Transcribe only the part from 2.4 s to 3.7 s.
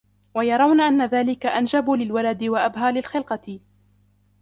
وَأَبْهَى لِلْخِلْقَةِ